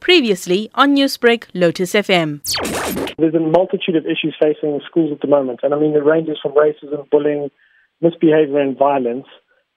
Previously 0.00 0.70
on 0.74 0.96
Newsbreak, 0.96 1.44
Lotus 1.54 1.92
FM. 1.92 2.40
There's 3.18 3.34
a 3.34 3.40
multitude 3.40 3.96
of 3.96 4.04
issues 4.06 4.34
facing 4.40 4.80
schools 4.86 5.12
at 5.12 5.20
the 5.20 5.28
moment, 5.28 5.60
and 5.62 5.74
I 5.74 5.78
mean, 5.78 5.94
it 5.94 6.04
ranges 6.04 6.38
from 6.42 6.52
racism, 6.52 7.08
bullying, 7.10 7.50
misbehavior, 8.00 8.58
and 8.58 8.76
violence. 8.78 9.26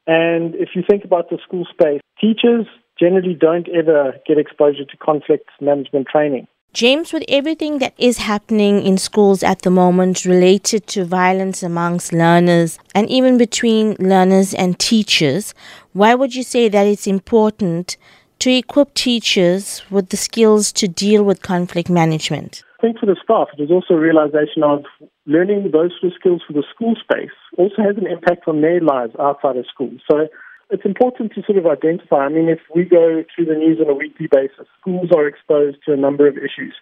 And 0.07 0.55
if 0.55 0.69
you 0.75 0.83
think 0.89 1.03
about 1.05 1.29
the 1.29 1.37
school 1.43 1.65
space, 1.71 2.01
teachers 2.19 2.65
generally 2.99 3.33
don't 3.33 3.67
ever 3.69 4.13
get 4.27 4.37
exposure 4.37 4.85
to 4.85 4.97
conflict 4.97 5.49
management 5.61 6.07
training. 6.07 6.47
James, 6.73 7.13
with 7.13 7.23
everything 7.27 7.77
that 7.77 7.93
is 7.99 8.17
happening 8.17 8.81
in 8.81 8.97
schools 8.97 9.43
at 9.43 9.61
the 9.61 9.69
moment 9.69 10.25
related 10.25 10.87
to 10.87 11.05
violence 11.05 11.61
amongst 11.61 12.11
learners 12.11 12.79
and 12.95 13.07
even 13.11 13.37
between 13.37 13.95
learners 13.99 14.55
and 14.55 14.79
teachers, 14.79 15.53
why 15.91 16.15
would 16.15 16.33
you 16.33 16.41
say 16.41 16.69
that 16.69 16.87
it's 16.87 17.05
important 17.05 17.95
to 18.43 18.51
equip 18.51 18.93
teachers 18.93 19.89
with 19.89 20.09
the 20.09 20.17
skills 20.17 20.73
to 20.73 20.85
deal 20.85 21.23
with 21.23 21.41
conflict 21.41 21.89
management? 21.89 22.61
I 22.77 22.81
think 22.81 22.99
for 22.99 23.05
the 23.05 23.15
staff, 23.23 23.47
there's 23.55 23.71
also 23.71 23.93
a 23.93 23.99
realization 23.99 24.63
of 24.63 24.83
learning 25.25 25.71
those 25.71 25.91
skills 26.19 26.41
for 26.45 26.51
the 26.51 26.65
school 26.75 26.95
space 26.99 27.31
also 27.57 27.79
has 27.79 27.95
an 27.95 28.05
impact 28.05 28.49
on 28.49 28.59
their 28.59 28.81
lives 28.81 29.13
outside 29.17 29.55
of 29.55 29.65
school. 29.73 29.91
So 30.11 30.27
it's 30.69 30.83
important 30.83 31.31
to 31.35 31.43
sort 31.47 31.57
of 31.57 31.65
identify. 31.65 32.27
I 32.27 32.29
mean, 32.35 32.49
if 32.49 32.59
we 32.75 32.83
go 32.83 33.23
through 33.33 33.45
the 33.45 33.55
news 33.55 33.79
on 33.79 33.87
a 33.87 33.95
weekly 33.95 34.27
basis, 34.27 34.67
schools 34.81 35.07
are 35.15 35.25
exposed 35.25 35.77
to 35.85 35.93
a 35.93 35.95
number 35.95 36.27
of 36.27 36.35
issues. 36.35 36.75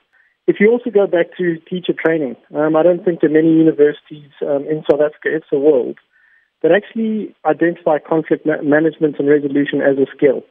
If 0.47 0.55
you 0.59 0.71
also 0.71 0.89
go 0.89 1.05
back 1.05 1.37
to 1.37 1.61
teacher 1.69 1.93
training, 1.93 2.37
um, 2.55 2.75
I 2.75 2.81
don't 2.81 3.05
think 3.05 3.21
there 3.21 3.29
are 3.29 3.33
many 3.37 3.53
universities 3.53 4.33
um, 4.41 4.65
in 4.65 4.81
South 4.89 5.05
Africa, 5.05 5.29
it's 5.29 5.45
the 5.51 5.59
world, 5.59 5.99
that 6.63 6.71
actually 6.71 7.35
identify 7.45 7.99
conflict 7.99 8.47
ma- 8.47 8.65
management 8.65 9.17
and 9.19 9.29
resolution 9.29 9.85
as 9.85 10.01
a 10.01 10.09
skill. 10.17 10.41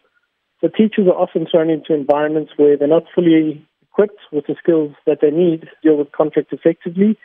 So 0.61 0.69
teachers 0.69 1.07
are 1.07 1.17
often 1.17 1.47
thrown 1.51 1.71
into 1.71 1.95
environments 1.95 2.53
where 2.57 2.77
they're 2.77 2.89
not 2.89 3.05
fully 3.15 3.67
equipped 3.83 4.21
with 4.33 4.47
the 4.47 4.57
skills 4.63 4.95
that 5.07 5.19
they 5.23 5.31
need 5.31 5.63
to 5.63 5.69
deal 5.83 5.97
with 5.97 6.13
conflict 6.13 6.53
effectively. 6.53 7.19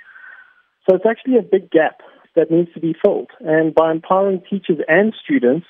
So 0.88 0.96
it's 0.96 1.06
actually 1.06 1.38
a 1.38 1.42
big 1.42 1.70
gap 1.70 2.00
that 2.36 2.52
needs 2.52 2.74
to 2.74 2.80
be 2.80 2.96
filled. 3.04 3.32
And 3.40 3.74
by 3.74 3.92
empowering 3.92 4.42
teachers 4.50 4.80
and 4.88 5.14
students 5.24 5.66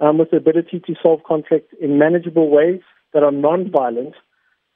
um, 0.00 0.18
with 0.18 0.30
the 0.30 0.36
ability 0.36 0.80
to 0.86 0.94
solve 1.02 1.20
conflict 1.24 1.74
in 1.80 1.98
manageable 1.98 2.50
ways 2.50 2.80
that 3.12 3.22
are 3.22 3.32
non-violent, 3.32 4.14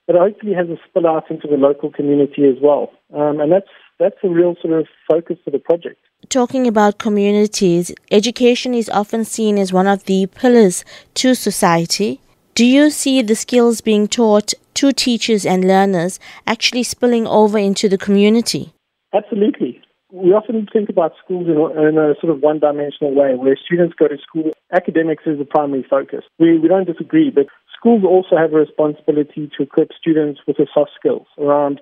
but 0.06 0.16
hopefully 0.16 0.54
has 0.54 0.68
a 0.68 0.76
spill 0.88 1.06
out 1.06 1.30
into 1.30 1.46
the 1.46 1.56
local 1.56 1.90
community 1.90 2.44
as 2.44 2.56
well. 2.62 2.90
Um, 3.14 3.40
and 3.40 3.52
that's 3.52 3.70
that's 3.98 4.16
a 4.24 4.28
real 4.28 4.56
sort 4.62 4.78
of 4.78 4.86
focus 5.08 5.36
for 5.44 5.50
the 5.50 5.58
project. 5.58 6.00
Talking 6.30 6.68
about 6.68 6.98
communities, 6.98 7.92
education 8.12 8.72
is 8.72 8.88
often 8.88 9.24
seen 9.24 9.58
as 9.58 9.72
one 9.72 9.88
of 9.88 10.04
the 10.04 10.26
pillars 10.26 10.84
to 11.14 11.34
society. 11.34 12.20
Do 12.54 12.64
you 12.64 12.90
see 12.90 13.20
the 13.20 13.34
skills 13.34 13.80
being 13.80 14.06
taught 14.06 14.54
to 14.74 14.92
teachers 14.92 15.44
and 15.44 15.66
learners 15.66 16.20
actually 16.46 16.84
spilling 16.84 17.26
over 17.26 17.58
into 17.58 17.88
the 17.88 17.98
community? 17.98 18.72
Absolutely 19.12 19.82
we 20.12 20.32
often 20.32 20.66
think 20.72 20.88
about 20.88 21.12
schools 21.22 21.46
in 21.46 21.56
a, 21.56 21.88
in 21.88 21.96
a 21.96 22.14
sort 22.20 22.34
of 22.34 22.42
one-dimensional 22.42 23.14
way, 23.14 23.34
where 23.34 23.56
students 23.56 23.94
go 23.96 24.08
to 24.08 24.18
school, 24.18 24.50
academics 24.72 25.24
is 25.26 25.38
the 25.38 25.44
primary 25.44 25.86
focus. 25.88 26.24
We, 26.38 26.58
we 26.58 26.68
don't 26.68 26.86
disagree, 26.86 27.30
but 27.30 27.46
schools 27.76 28.02
also 28.04 28.36
have 28.36 28.52
a 28.52 28.56
responsibility 28.56 29.50
to 29.56 29.62
equip 29.62 29.90
students 29.98 30.40
with 30.46 30.56
the 30.56 30.66
soft 30.74 30.90
skills 30.98 31.26
around 31.38 31.80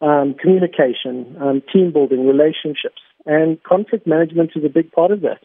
um, 0.00 0.34
communication, 0.40 1.36
um, 1.40 1.62
team 1.72 1.92
building, 1.92 2.26
relationships, 2.26 3.00
and 3.26 3.62
conflict 3.62 4.06
management 4.06 4.52
is 4.56 4.64
a 4.64 4.68
big 4.68 4.90
part 4.92 5.10
of 5.10 5.20
that. 5.22 5.44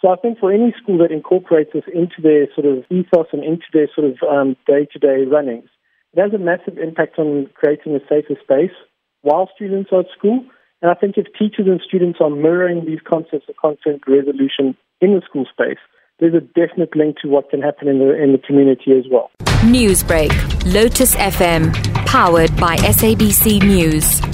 So 0.00 0.08
I 0.08 0.16
think 0.16 0.38
for 0.38 0.52
any 0.52 0.74
school 0.82 0.98
that 0.98 1.12
incorporates 1.12 1.70
this 1.72 1.84
into 1.94 2.20
their 2.20 2.48
sort 2.54 2.66
of 2.66 2.84
ethos 2.90 3.28
and 3.32 3.44
into 3.44 3.66
their 3.72 3.88
sort 3.94 4.10
of 4.10 4.18
um, 4.28 4.56
day-to-day 4.66 5.30
runnings, 5.30 5.70
it 6.12 6.20
has 6.20 6.34
a 6.34 6.38
massive 6.38 6.76
impact 6.76 7.18
on 7.18 7.48
creating 7.54 7.94
a 7.94 8.00
safer 8.00 8.34
space 8.42 8.74
while 9.22 9.48
students 9.54 9.90
are 9.92 10.00
at 10.00 10.06
school 10.16 10.44
and 10.82 10.90
I 10.90 10.94
think 10.94 11.16
if 11.16 11.26
teachers 11.38 11.66
and 11.66 11.80
students 11.86 12.18
are 12.20 12.28
mirroring 12.28 12.84
these 12.84 12.98
concepts 13.08 13.48
of 13.48 13.56
conflict 13.56 14.04
resolution 14.08 14.76
in 15.00 15.14
the 15.14 15.22
school 15.24 15.46
space, 15.50 15.78
there's 16.18 16.34
a 16.34 16.40
definite 16.40 16.94
link 16.96 17.18
to 17.22 17.28
what 17.28 17.50
can 17.50 17.62
happen 17.62 17.86
in 17.86 18.00
the, 18.00 18.20
in 18.20 18.32
the 18.32 18.38
community 18.38 18.92
as 18.98 19.04
well. 19.10 19.30
Newsbreak, 19.62 20.32
Lotus 20.74 21.14
FM, 21.14 21.72
powered 22.04 22.54
by 22.56 22.76
SABC 22.76 23.62
News. 23.62 24.31